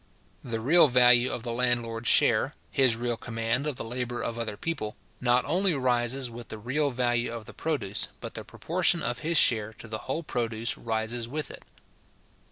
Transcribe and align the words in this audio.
The 0.43 0.59
real 0.59 0.87
value 0.87 1.31
of 1.31 1.43
the 1.43 1.51
landlord's 1.51 2.07
share, 2.07 2.55
his 2.71 2.95
real 2.97 3.17
command 3.17 3.67
of 3.67 3.75
the 3.75 3.83
labour 3.83 4.19
of 4.23 4.35
other 4.39 4.57
people, 4.57 4.95
not 5.19 5.45
only 5.45 5.75
rises 5.75 6.27
with 6.27 6.47
the 6.47 6.57
real 6.57 6.89
value 6.89 7.31
of 7.31 7.45
the 7.45 7.53
produce, 7.53 8.07
but 8.19 8.33
the 8.33 8.43
proportion 8.43 9.03
of 9.03 9.19
his 9.19 9.37
share 9.37 9.73
to 9.73 9.87
the 9.87 9.99
whole 10.09 10.23
produce 10.23 10.75
rises 10.75 11.27
with 11.27 11.51
it. 11.51 11.63